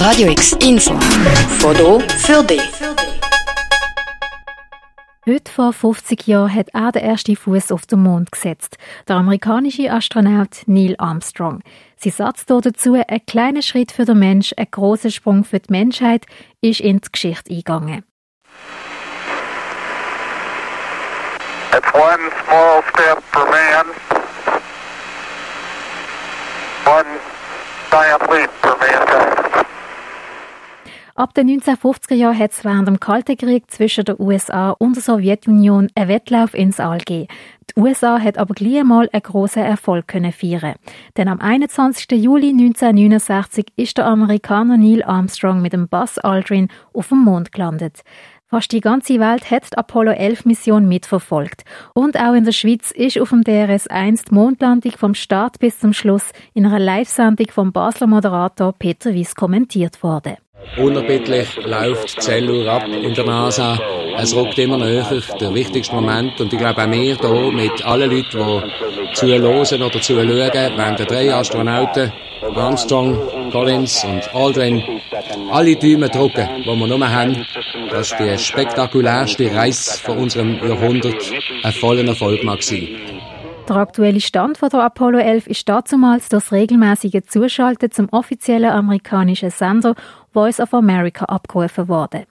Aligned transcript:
Radio 0.00 0.30
X 0.30 0.52
Info. 0.62 0.98
Foto 1.58 2.00
für 2.00 2.42
dich. 2.42 2.62
Heute 5.26 5.52
vor 5.52 5.74
50 5.74 6.26
Jahren 6.26 6.54
hat 6.54 6.68
er 6.72 6.92
den 6.92 7.02
ersten 7.02 7.36
Fuß 7.36 7.70
auf 7.70 7.84
den 7.84 8.02
Mond 8.02 8.32
gesetzt, 8.32 8.78
der 9.06 9.16
amerikanische 9.16 9.92
Astronaut 9.92 10.62
Neil 10.64 10.94
Armstrong. 10.96 11.60
Sein 11.96 12.12
Satz 12.12 12.46
dazu, 12.46 12.94
ein 12.94 13.26
kleiner 13.26 13.60
Schritt 13.60 13.92
für 13.92 14.06
den 14.06 14.20
Mensch, 14.20 14.54
ein 14.56 14.68
großer 14.70 15.10
Sprung 15.10 15.44
für 15.44 15.60
die 15.60 15.70
Menschheit, 15.70 16.24
ist 16.62 16.80
in 16.80 17.02
die 17.02 17.12
Geschichte 17.12 17.50
eingegangen. 17.50 18.02
It's 21.74 21.92
one 21.92 22.30
small 22.46 22.82
step 22.94 23.22
for 23.32 23.44
man, 23.44 23.86
one 26.86 27.20
giant 27.90 28.22
leap 28.30 28.50
for 28.62 28.78
mankind. 28.78 29.49
Ab 31.20 31.34
den 31.34 31.50
1950er 31.50 32.14
Jahren 32.14 32.38
hat 32.38 32.52
es 32.52 32.64
während 32.64 32.88
dem 32.88 32.98
Kalten 32.98 33.36
Krieg 33.36 33.70
zwischen 33.70 34.06
den 34.06 34.16
USA 34.18 34.70
und 34.70 34.96
der 34.96 35.02
Sowjetunion 35.02 35.88
einen 35.94 36.08
Wettlauf 36.08 36.54
ins 36.54 36.80
All 36.80 36.96
gegeben. 36.96 37.26
Die 37.68 37.78
USA 37.78 38.18
hat 38.18 38.38
aber 38.38 38.54
gleich 38.54 38.82
mal 38.84 39.06
einen 39.12 39.22
grossen 39.22 39.62
Erfolg 39.62 40.08
können 40.08 40.32
feiern. 40.32 40.76
Denn 41.18 41.28
am 41.28 41.38
21. 41.38 42.10
Juli 42.12 42.48
1969 42.48 43.66
ist 43.76 43.98
der 43.98 44.06
Amerikaner 44.06 44.78
Neil 44.78 45.02
Armstrong 45.02 45.60
mit 45.60 45.74
dem 45.74 45.88
Buzz 45.88 46.16
Aldrin 46.16 46.68
auf 46.94 47.08
dem 47.08 47.18
Mond 47.18 47.52
gelandet. 47.52 48.00
Fast 48.46 48.72
die 48.72 48.80
ganze 48.80 49.20
Welt 49.20 49.50
hat 49.50 49.72
die 49.72 49.76
Apollo 49.76 50.12
11 50.12 50.46
Mission 50.46 50.88
mitverfolgt. 50.88 51.64
Und 51.92 52.18
auch 52.18 52.32
in 52.32 52.46
der 52.46 52.52
Schweiz 52.52 52.92
ist 52.92 53.20
auf 53.20 53.28
dem 53.28 53.44
DRS-1 53.44 54.30
die 54.30 54.34
Mondlandung 54.34 54.92
vom 54.92 55.12
Start 55.12 55.58
bis 55.58 55.80
zum 55.80 55.92
Schluss 55.92 56.32
in 56.54 56.64
einer 56.64 56.78
Live-Sendung 56.78 57.48
vom 57.50 57.72
Basler 57.72 58.06
Moderator 58.06 58.72
Peter 58.72 59.12
Wies 59.12 59.34
kommentiert 59.34 60.02
worden. 60.02 60.38
Unerbittlich 60.76 61.48
läuft 61.64 62.16
die 62.16 62.20
Zelluhr 62.20 62.68
ab 62.68 62.84
in 62.86 63.14
der 63.14 63.24
NASA. 63.24 63.78
Es 64.18 64.34
rückt 64.34 64.58
immer 64.58 64.78
näher, 64.78 65.06
der 65.40 65.54
wichtigste 65.54 65.94
Moment. 65.94 66.40
Und 66.40 66.52
ich 66.52 66.58
glaube 66.58 66.82
auch 66.82 66.90
wir 66.90 67.16
hier 67.16 67.52
mit 67.52 67.84
allen 67.84 68.10
Leuten, 68.10 68.70
die 69.02 69.12
zuhören 69.14 69.82
oder 69.82 70.00
zuschauen, 70.00 70.28
wenn 70.28 70.96
die 70.96 71.04
drei 71.04 71.34
Astronauten, 71.34 72.12
Armstrong, 72.54 73.50
Collins 73.50 74.04
und 74.04 74.34
Aldrin, 74.34 74.82
alle 75.50 75.76
Däume 75.76 76.08
drücken, 76.08 76.48
die 76.62 76.66
wir 76.66 76.86
nur 76.86 77.10
haben, 77.10 77.44
dass 77.90 78.14
die 78.16 78.38
spektakulärste 78.38 79.54
Reise 79.54 79.98
von 80.00 80.18
unserem 80.18 80.58
Jahrhundert 80.66 81.32
ein 81.62 81.72
voller 81.72 82.06
Erfolg 82.06 82.42
mag 82.44 82.62
sein. 82.62 83.09
Der 83.70 83.76
aktuelle 83.76 84.20
Stand 84.20 84.58
von 84.58 84.68
der 84.68 84.80
Apollo 84.80 85.18
11 85.18 85.46
ist 85.46 85.68
dazumals 85.68 86.28
das 86.28 86.50
regelmäßige 86.50 87.22
Zuschalten 87.22 87.92
zum 87.92 88.08
offiziellen 88.10 88.72
amerikanischen 88.72 89.50
Sender 89.50 89.94
Voice 90.32 90.58
of 90.58 90.74
America 90.74 91.26
abgerufen 91.26 91.88
worden. 91.88 92.24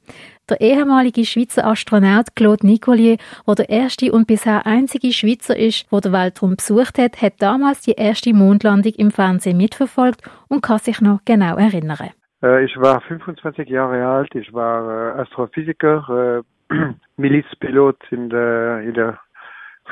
Der 0.49 0.59
ehemalige 0.59 1.23
Schweizer 1.23 1.65
Astronaut 1.65 2.35
Claude 2.35 2.67
Nicolier, 2.67 3.15
der 3.47 3.55
der 3.55 3.69
erste 3.69 4.11
und 4.11 4.27
bisher 4.27 4.67
einzige 4.67 5.13
Schweizer 5.13 5.55
ist, 5.55 5.89
der 5.89 6.01
den 6.01 6.11
Weltraum 6.11 6.57
besucht 6.57 6.97
hat, 6.97 7.21
hat 7.21 7.41
damals 7.41 7.83
die 7.83 7.93
erste 7.93 8.33
Mondlandung 8.33 8.91
im 8.97 9.09
Fernsehen 9.09 9.55
mitverfolgt 9.55 10.21
und 10.49 10.61
kann 10.61 10.79
sich 10.79 10.99
noch 10.99 11.21
genau 11.23 11.55
erinnern. 11.55 12.09
Äh, 12.43 12.65
ich 12.65 12.75
war 12.75 12.99
25 12.99 13.69
Jahre 13.69 14.05
alt, 14.05 14.35
ich 14.35 14.51
war 14.51 15.15
äh, 15.15 15.21
Astrophysiker, 15.21 16.43
äh, 16.69 16.75
Milizpilot 17.15 17.95
in 18.11 18.29
der, 18.29 18.81
in 18.81 18.93
der 18.93 19.19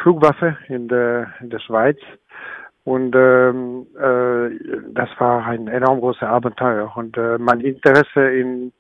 Flugwaffe 0.01 0.57
in 0.67 0.87
der, 0.87 1.33
in 1.41 1.49
der 1.49 1.59
Schweiz. 1.59 1.97
Und 2.83 3.15
ähm, 3.15 3.85
äh, 3.99 4.83
das 4.93 5.09
war 5.17 5.45
ein 5.45 5.67
enorm 5.67 5.99
großes 5.99 6.23
Abenteuer. 6.23 6.91
Und 6.95 7.17
äh, 7.17 7.37
mein 7.37 7.59
Interesse 7.59 8.29
in 8.29 8.71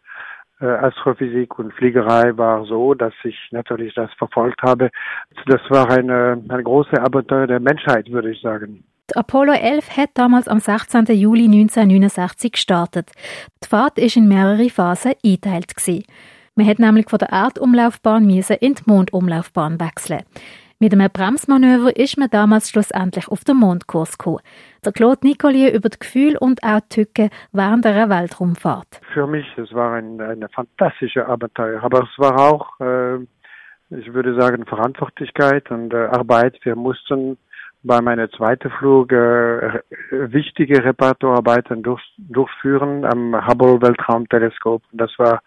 äh, 0.61 0.65
Astrophysik 0.65 1.59
und 1.59 1.73
Fliegerei 1.73 2.37
war 2.37 2.65
so, 2.65 2.93
dass 2.93 3.13
ich 3.23 3.37
natürlich 3.51 3.93
das 3.95 4.09
verfolgt 4.13 4.61
habe. 4.63 4.89
Das 5.45 5.61
war 5.69 5.89
eine, 5.91 6.41
ein 6.47 6.63
großes 6.63 6.97
Abenteuer 6.99 7.47
der 7.47 7.59
Menschheit, 7.59 8.09
würde 8.09 8.31
ich 8.31 8.41
sagen. 8.41 8.83
Die 9.09 9.15
Apollo 9.15 9.53
11 9.53 9.97
hat 9.97 10.09
damals 10.15 10.47
am 10.47 10.59
16. 10.59 11.05
Juli 11.07 11.45
1969 11.45 12.51
gestartet. 12.53 13.11
Die 13.63 13.67
Fahrt 13.67 13.97
ist 13.97 14.17
in 14.17 14.27
mehrere 14.27 14.69
Phasen 14.69 15.13
eingeteilt. 15.23 15.73
Man 16.55 16.67
hat 16.67 16.79
nämlich 16.79 17.09
von 17.09 17.19
der 17.19 17.29
Erdumlaufbahn 17.29 18.29
in 18.29 18.41
die 18.41 18.83
Mondumlaufbahn 18.85 19.79
wechseln. 19.79 20.23
Mit 20.79 20.93
einem 20.93 21.09
Bremsmanöver 21.11 21.97
ist 21.97 22.19
man 22.19 22.29
damals 22.29 22.69
schlussendlich 22.69 23.27
auf 23.29 23.43
den 23.43 23.57
Mondkurs 23.57 24.19
gekommen. 24.19 24.41
Der 24.85 24.91
Claude 24.91 25.25
Nicolier 25.25 25.73
über 25.73 25.89
das 25.89 25.97
Gefühl 25.97 26.37
und 26.37 26.61
auch 26.61 26.81
die 26.81 27.03
Tücke 27.03 27.29
während 27.51 27.83
der 27.83 28.09
Weltraumfahrt. 28.09 29.01
Für 29.11 29.25
mich, 29.25 29.47
es 29.57 29.73
war 29.73 29.93
ein, 29.93 30.21
eine 30.21 30.47
fantastische 30.49 31.25
Abenteuer, 31.25 31.81
aber 31.81 32.03
es 32.03 32.19
war 32.19 32.37
auch, 32.37 32.79
äh, 32.79 33.15
ich 33.89 34.13
würde 34.13 34.39
sagen, 34.39 34.67
Verantwortlichkeit 34.67 35.71
und 35.71 35.95
äh, 35.95 36.09
Arbeit. 36.11 36.59
Wir 36.61 36.75
mussten 36.75 37.39
bei 37.81 37.99
meiner 37.99 38.29
zweiten 38.29 38.69
Flug 38.69 39.11
äh, 39.11 39.81
wichtige 40.11 40.83
Reparaturarbeiten 40.83 41.81
durch, 41.81 42.03
durchführen 42.19 43.03
am 43.03 43.47
Hubble 43.47 43.81
Weltraumteleskop. 43.81 44.83
Das 44.91 45.09
war 45.17 45.41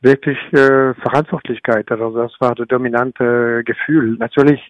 wirklich 0.00 0.38
äh, 0.52 0.94
Verantwortlichkeit. 0.94 1.90
Also 1.90 2.10
das 2.16 2.32
war 2.40 2.54
das 2.54 2.68
dominante 2.68 3.62
Gefühl. 3.64 4.16
Natürlich 4.18 4.60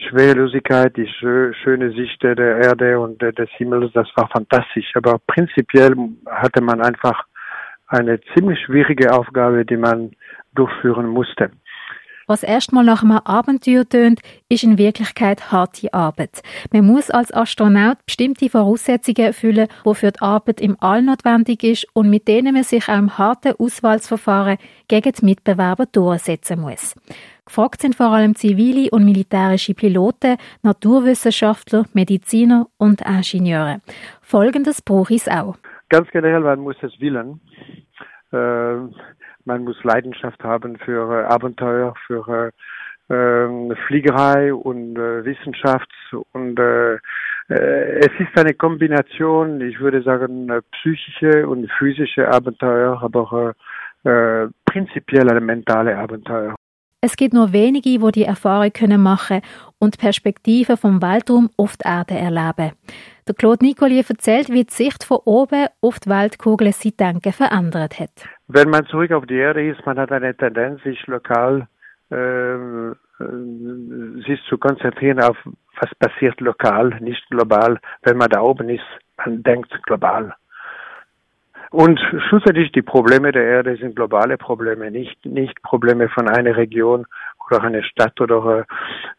Schwerelosigkeit, 0.00 0.96
die 0.96 1.08
schö 1.18 1.52
schöne 1.54 1.90
Sicht 1.92 2.22
der 2.22 2.38
Erde 2.38 3.00
und 3.00 3.20
des 3.20 3.50
Himmels, 3.56 3.92
das 3.92 4.08
war 4.14 4.28
fantastisch. 4.28 4.92
Aber 4.94 5.18
prinzipiell 5.26 5.94
hatte 6.26 6.62
man 6.62 6.80
einfach 6.80 7.24
eine 7.88 8.20
ziemlich 8.34 8.60
schwierige 8.60 9.12
Aufgabe, 9.12 9.64
die 9.64 9.76
man 9.76 10.12
durchführen 10.54 11.08
musste. 11.08 11.50
Was 12.28 12.42
erstmal 12.42 12.84
nach 12.84 13.02
einem 13.02 13.18
Abenteuer 13.24 13.88
tönt, 13.88 14.20
ist 14.50 14.62
in 14.62 14.76
Wirklichkeit 14.76 15.50
harte 15.50 15.92
Arbeit. 15.94 16.42
Man 16.70 16.84
muss 16.84 17.10
als 17.10 17.32
Astronaut 17.32 17.96
bestimmte 18.04 18.50
Voraussetzungen 18.50 19.28
erfüllen, 19.28 19.66
wofür 19.82 20.10
die 20.10 20.20
Arbeit 20.20 20.60
im 20.60 20.76
All 20.78 21.00
notwendig 21.00 21.64
ist 21.64 21.86
und 21.94 22.10
mit 22.10 22.28
denen 22.28 22.52
man 22.52 22.64
sich 22.64 22.86
auch 22.90 22.98
im 22.98 23.16
harten 23.16 23.54
Auswahlsverfahren 23.58 24.58
gegen 24.88 25.10
die 25.10 25.24
Mitbewerber 25.24 25.86
durchsetzen 25.86 26.60
muss. 26.60 26.94
Gefragt 27.46 27.80
sind 27.80 27.94
vor 27.94 28.10
allem 28.10 28.34
zivile 28.34 28.90
und 28.90 29.06
militärische 29.06 29.72
Piloten, 29.72 30.36
Naturwissenschaftler, 30.62 31.86
Mediziner 31.94 32.66
und 32.76 33.00
Ingenieure. 33.00 33.80
Folgendes 34.20 34.82
brauche 34.82 35.14
ich 35.14 35.30
auch. 35.30 35.56
Ganz 35.88 36.10
generell, 36.10 36.40
man 36.40 36.60
muss 36.60 36.76
es 36.82 36.92
willen. 37.00 37.40
Äh, 38.32 38.36
man 39.48 39.64
muss 39.64 39.82
Leidenschaft 39.82 40.44
haben 40.44 40.76
für 40.76 41.28
Abenteuer, 41.28 41.94
für 42.06 42.52
äh, 43.08 43.74
Fliegerei 43.86 44.52
und 44.52 44.96
äh, 44.96 45.24
Wissenschaft 45.24 45.90
und 46.32 46.60
äh, 46.60 46.98
äh, 47.48 47.98
es 48.00 48.12
ist 48.18 48.38
eine 48.38 48.52
Kombination, 48.52 49.60
ich 49.62 49.80
würde 49.80 50.02
sagen, 50.02 50.50
äh, 50.50 50.60
psychische 50.72 51.48
und 51.48 51.70
physische 51.78 52.28
Abenteuer, 52.28 53.02
aber 53.02 53.54
äh, 54.04 54.46
prinzipiell 54.66 55.28
eine 55.30 55.40
mentale 55.40 55.96
Abenteuer. 55.96 56.54
Es 57.00 57.16
gibt 57.16 57.32
nur 57.32 57.52
wenige, 57.52 57.98
die 57.98 58.12
die 58.12 58.24
Erfahrung 58.24 58.72
können 58.72 59.00
machen 59.00 59.40
und 59.78 59.94
die 59.94 59.98
Perspektive 59.98 60.76
vom 60.76 61.00
Weltraum 61.00 61.48
auf 61.56 61.76
die 61.76 61.88
Erde 61.88 62.14
erleben. 62.14 62.72
Der 63.26 63.34
Claude 63.34 63.64
Nicolier 63.64 64.04
erzählt, 64.06 64.50
wie 64.50 64.64
die 64.64 64.74
Sicht 64.74 65.04
von 65.04 65.18
oben 65.24 65.68
auf 65.80 66.00
die 66.00 66.10
Weltkugel 66.10 66.72
sein 66.72 66.92
Denken 66.98 67.32
verändert 67.32 68.00
hat. 68.00 68.37
Wenn 68.48 68.70
man 68.70 68.86
zurück 68.86 69.12
auf 69.12 69.26
die 69.26 69.36
Erde 69.36 69.66
ist, 69.68 69.84
man 69.84 69.98
hat 69.98 70.10
eine 70.10 70.34
Tendenz, 70.34 70.82
sich 70.82 71.06
lokal 71.06 71.68
äh, 72.10 72.14
äh 72.14 72.94
sich 74.26 74.40
zu 74.48 74.56
konzentrieren 74.58 75.20
auf 75.20 75.36
was 75.80 75.94
passiert 75.96 76.40
lokal, 76.40 76.96
nicht 77.00 77.28
global. 77.30 77.78
Wenn 78.02 78.16
man 78.16 78.30
da 78.30 78.40
oben 78.40 78.68
ist, 78.68 78.84
man 79.16 79.42
denkt 79.42 79.70
global. 79.84 80.34
Und 81.70 82.00
schlussendlich 82.28 82.72
die 82.72 82.82
Probleme 82.82 83.30
der 83.30 83.44
Erde 83.44 83.76
sind 83.76 83.94
globale 83.94 84.38
Probleme, 84.38 84.90
nicht, 84.90 85.24
nicht 85.26 85.62
Probleme 85.62 86.08
von 86.08 86.26
einer 86.28 86.56
Region 86.56 87.06
oder 87.46 87.62
einer 87.62 87.82
Stadt 87.82 88.18
oder, 88.20 88.64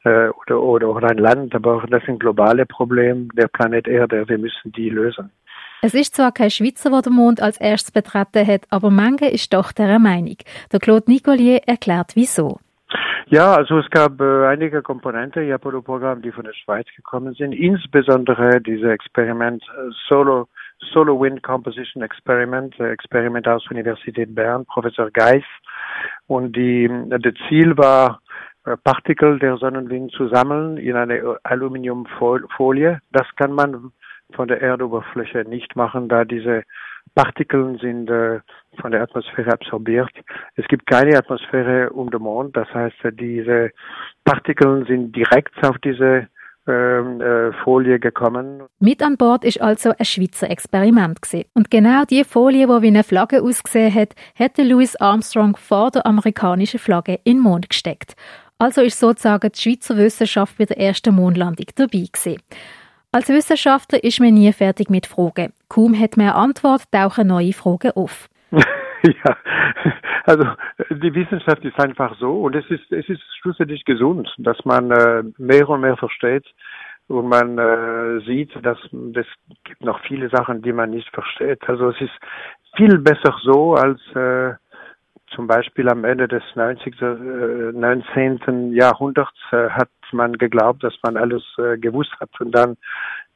äh, 0.03 0.29
oder, 0.29 0.59
oder, 0.59 0.89
oder 0.89 1.09
ein 1.09 1.19
Land, 1.19 1.53
aber 1.53 1.85
das 1.87 2.03
sind 2.05 2.19
globale 2.19 2.65
Probleme 2.65 3.27
der 3.33 3.47
Planet 3.47 3.87
Erde. 3.87 4.27
Wir 4.27 4.39
müssen 4.39 4.71
die 4.71 4.89
lösen. 4.89 5.31
Es 5.81 5.93
ist 5.93 6.15
zwar 6.15 6.33
kein 6.33 6.49
Schweizer, 6.49 6.89
der 6.89 7.03
den 7.03 7.13
Mond 7.13 7.41
als 7.41 7.57
erstes 7.57 7.91
betreten 7.91 8.45
hat, 8.45 8.61
aber 8.69 8.89
manche 8.89 9.27
ist 9.27 9.53
doch 9.53 9.71
der 9.71 9.97
Meinung. 9.99 10.37
Der 10.71 10.79
Claude 10.79 11.09
Nicolier 11.09 11.61
erklärt 11.65 12.15
wieso. 12.15 12.59
Ja, 13.27 13.53
also 13.53 13.77
es 13.77 13.89
gab 13.91 14.19
äh, 14.19 14.47
einige 14.47 14.81
Komponenten 14.81 15.47
im 15.47 15.53
Apollo-Programm, 15.53 16.21
die 16.21 16.31
von 16.31 16.45
der 16.45 16.53
Schweiz 16.53 16.87
gekommen 16.95 17.33
sind, 17.35 17.53
insbesondere 17.53 18.59
dieses 18.59 18.89
Experiment 18.89 19.63
äh, 19.63 19.91
Solo 20.07 20.47
Solo 20.91 21.21
Wind 21.21 21.43
Composition 21.43 22.01
Experiment, 22.01 22.77
äh, 22.79 22.89
Experiment 22.91 23.47
aus 23.47 23.69
Universität 23.69 24.33
Bern, 24.33 24.65
Professor 24.65 25.11
Geis. 25.11 25.43
Und 26.27 26.55
die, 26.55 26.89
das 27.09 27.33
Ziel 27.47 27.77
war, 27.77 28.21
äh, 28.65 28.75
Partikel 28.77 29.39
der 29.39 29.57
Sonnenwind 29.57 30.11
zu 30.11 30.27
sammeln 30.29 30.77
in 30.77 30.95
eine 30.95 31.37
Aluminiumfolie. 31.43 32.99
Das 33.11 33.27
kann 33.35 33.53
man 33.53 33.91
von 34.33 34.47
der 34.47 34.61
Erdoberfläche 34.61 35.43
nicht 35.47 35.75
machen, 35.75 36.09
da 36.09 36.25
diese 36.25 36.63
Partikeln 37.15 37.77
sind 37.79 38.09
äh, 38.09 38.39
von 38.79 38.91
der 38.91 39.01
Atmosphäre 39.01 39.51
absorbiert. 39.51 40.11
Es 40.55 40.67
gibt 40.67 40.85
keine 40.85 41.17
Atmosphäre 41.17 41.89
um 41.89 42.09
den 42.11 42.21
Mond, 42.21 42.55
das 42.55 42.71
heißt, 42.73 42.97
diese 43.13 43.71
Partikeln 44.23 44.85
sind 44.85 45.15
direkt 45.15 45.63
auf 45.65 45.77
diese 45.79 46.27
ähm, 46.67 47.19
äh, 47.19 47.51
Folie 47.63 47.99
gekommen. 47.99 48.63
Mit 48.79 49.01
an 49.01 49.17
Bord 49.17 49.43
ist 49.43 49.59
also 49.59 49.91
ein 49.97 50.05
Schweizer 50.05 50.49
Experiment 50.49 51.21
gewesen. 51.21 51.49
Und 51.55 51.71
genau 51.71 52.03
die 52.05 52.23
Folie, 52.23 52.67
die 52.67 52.81
wie 52.81 52.87
eine 52.87 53.03
Flagge 53.03 53.41
ausgesehen 53.41 53.93
hat, 53.93 54.13
hätte 54.35 54.63
Louis 54.63 54.95
Armstrong 54.97 55.55
vor 55.57 55.89
der 55.89 56.05
amerikanischen 56.05 56.79
Flagge 56.79 57.19
in 57.23 57.37
den 57.37 57.43
Mond 57.43 57.69
gesteckt. 57.69 58.15
Also 58.59 58.81
ist 58.81 58.99
sozusagen 58.99 59.51
die 59.51 59.59
Schweizer 59.59 59.97
Wissenschaft 59.97 60.57
bei 60.57 60.65
der 60.65 60.77
ersten 60.77 61.15
Mondlandung 61.15 61.67
dabei 61.75 62.07
gewesen. 62.11 62.41
Als 63.11 63.27
Wissenschaftler 63.29 64.03
ist 64.03 64.19
man 64.19 64.35
nie 64.35 64.53
fertig 64.53 64.91
mit 64.91 65.07
Fragen. 65.07 65.51
Kaum 65.67 65.99
hat 65.99 66.15
man 66.15 66.27
eine 66.27 66.35
Antwort, 66.35 66.83
tauchen 66.91 67.27
neue 67.27 67.53
Fragen 67.53 67.91
auf. 67.95 68.29
ja, 68.51 69.37
also 70.25 70.43
die 70.91 71.13
Wissenschaft 71.15 71.65
ist 71.65 71.79
einfach 71.79 72.15
so 72.19 72.41
und 72.41 72.55
es 72.55 72.65
ist 72.69 72.91
es 72.91 73.09
ist 73.09 73.21
schlussendlich 73.41 73.83
gesund, 73.85 74.31
dass 74.37 74.63
man 74.63 74.91
äh, 74.91 75.23
mehr 75.39 75.67
und 75.69 75.81
mehr 75.81 75.97
versteht 75.97 76.45
und 77.07 77.27
man 77.27 77.57
äh, 77.57 78.19
sieht, 78.27 78.51
dass 78.63 78.77
es 79.15 79.27
gibt 79.63 79.83
noch 79.83 79.99
viele 80.01 80.29
Sachen, 80.29 80.61
die 80.61 80.73
man 80.73 80.91
nicht 80.91 81.09
versteht. 81.11 81.67
Also 81.67 81.89
es 81.89 82.01
ist 82.01 82.13
viel 82.75 82.99
besser 82.99 83.35
so 83.41 83.73
als 83.73 83.99
äh, 84.13 84.53
zum 85.35 85.47
Beispiel 85.47 85.89
am 85.89 86.03
Ende 86.03 86.27
des 86.27 86.43
90, 86.55 87.01
äh, 87.01 87.05
19. 87.05 88.73
Jahrhunderts 88.73 89.37
äh, 89.51 89.69
hat 89.69 89.89
man 90.11 90.33
geglaubt, 90.33 90.83
dass 90.83 90.93
man 91.03 91.17
alles 91.17 91.43
äh, 91.57 91.77
gewusst 91.77 92.11
hat. 92.19 92.29
Und 92.39 92.51
dann 92.51 92.77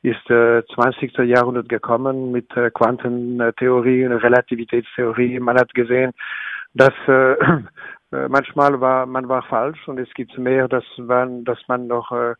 ist 0.02 0.30
äh, 0.30 0.64
20. 0.74 1.18
Jahrhundert 1.20 1.70
gekommen 1.70 2.32
mit 2.32 2.56
äh, 2.58 2.70
Quantentheorie 2.72 4.06
und 4.06 4.14
Relativitätstheorie. 4.14 5.40
Man 5.40 5.58
hat 5.58 5.74
gesehen, 5.74 6.12
dass 6.74 6.94
äh, 7.08 7.34
äh, 8.12 8.28
manchmal 8.28 8.82
war 8.82 9.06
man 9.06 9.30
war 9.30 9.44
falsch 9.44 9.88
und 9.88 10.00
es 10.00 10.14
gibt 10.14 10.38
mehr, 10.38 10.68
dass 10.68 10.84
man, 10.98 11.46
dass 11.46 11.60
man 11.68 11.88
noch 11.88 12.12
äh, 12.12 12.34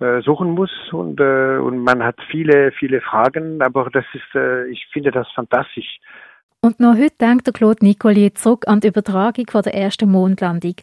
äh, 0.00 0.22
suchen 0.22 0.50
muss 0.50 0.70
und 0.92 1.20
äh, 1.20 1.56
und 1.58 1.78
man 1.78 2.04
hat 2.04 2.16
viele 2.30 2.70
viele 2.70 3.00
Fragen, 3.00 3.60
aber 3.62 3.90
das 3.90 4.04
ist 4.12 4.34
äh, 4.34 4.66
ich 4.68 4.86
finde 4.92 5.10
das 5.10 5.28
fantastisch. 5.32 5.98
Und 6.60 6.80
noch 6.80 6.96
heute 6.96 7.16
denkt 7.20 7.46
der 7.46 7.52
Claude 7.52 7.84
Nicolier 7.84 8.34
zurück 8.34 8.64
an 8.66 8.80
die 8.80 8.88
Übertragung 8.88 9.46
von 9.48 9.62
der 9.62 9.74
ersten 9.74 10.10
Mondlandung 10.10 10.74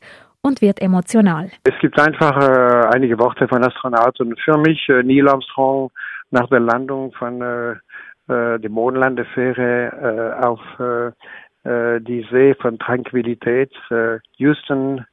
und 0.42 0.62
wird 0.62 0.82
emotional. 0.82 1.52
Es 1.64 1.78
gibt 1.82 2.00
einfach 2.00 2.38
äh, 2.38 2.96
einige 2.96 3.20
Worte 3.20 3.46
von 3.48 3.62
Astronauten. 3.62 4.36
Für 4.38 4.58
mich, 4.58 4.88
äh, 4.88 5.04
Neil 5.04 5.28
Armstrong, 5.28 5.92
nach 6.32 6.48
der 6.48 6.62
Landung 6.62 7.12
von 7.12 7.42
äh, 7.42 7.72
äh, 8.28 8.58
der 8.58 8.70
Mondlandefähre 8.70 10.40
äh, 10.40 10.46
auf 10.46 10.62
äh, 10.80 12.00
die 12.00 12.26
See 12.32 12.56
von 12.62 12.80
Tranquilität, 12.80 13.72
äh, 13.90 14.20
Houston, 14.38 15.06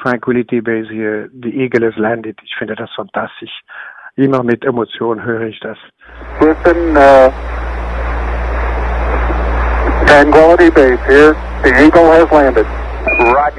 Tranquility 0.00 0.62
Base 0.62 0.88
hier, 0.88 1.28
die 1.32 1.60
Eagle 1.60 1.88
is 1.90 1.96
landed. 1.96 2.38
Ich 2.42 2.56
finde 2.56 2.74
das 2.74 2.90
fantastisch. 2.94 3.60
Immer 4.14 4.42
mit 4.42 4.64
Emotion 4.64 5.22
höre 5.22 5.42
ich 5.42 5.60
das. 5.60 5.76
Houston, 6.40 6.96
uh 6.96 7.65
Tranquility 10.16 10.70
Base 10.70 10.98
here. 11.06 11.36
The 11.62 11.68
Eagle 11.84 12.06
has 12.06 12.30
landed. 12.30 12.66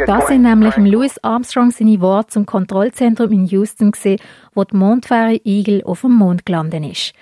Das 0.07 0.25
sind 0.25 0.41
nämlich 0.41 0.75
im 0.75 0.87
Louis 0.87 1.19
Armstrong 1.21 1.69
seine 1.69 2.01
Worte 2.01 2.29
zum 2.31 2.47
Kontrollzentrum 2.47 3.31
in 3.31 3.45
Houston 3.45 3.91
gesehen, 3.91 4.19
wo 4.55 4.63
die 4.63 4.75
Mondfähre 4.75 5.39
Eagle 5.45 5.83
auf 5.85 6.01
dem 6.01 6.13
Mond 6.13 6.47
gelandet 6.47 6.83
ist. 6.83 7.13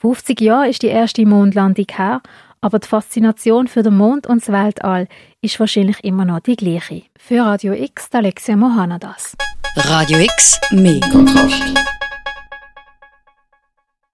50 0.00 0.42
Jahre 0.42 0.68
ist 0.68 0.82
die 0.82 0.88
erste 0.88 1.24
Mondlandung 1.24 1.86
her, 1.90 2.20
aber 2.60 2.80
die 2.80 2.86
Faszination 2.86 3.66
für 3.66 3.82
den 3.82 3.96
Mond 3.96 4.26
und 4.26 4.42
das 4.42 4.52
Weltall 4.52 5.08
ist 5.40 5.58
wahrscheinlich 5.58 6.04
immer 6.04 6.26
noch 6.26 6.40
die 6.40 6.56
gleiche. 6.56 7.04
Für 7.18 7.46
Radio 7.46 7.72
X, 7.72 8.10
Alexia 8.12 8.56
Mohanadas. 8.56 9.34
Radio 9.74 10.18
X, 10.18 10.60
mehr 10.70 11.00
Kontrast. 11.10 11.72